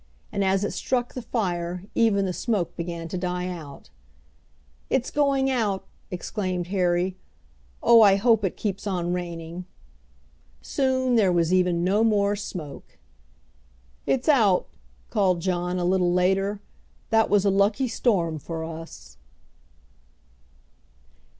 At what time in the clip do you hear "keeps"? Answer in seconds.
8.57-8.87